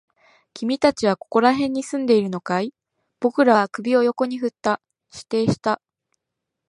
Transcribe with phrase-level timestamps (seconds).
[0.55, 2.73] 君たちはここら辺に住んでいるのかい？
[3.19, 4.81] 僕らは首を横に振った。
[5.11, 5.79] 否定した。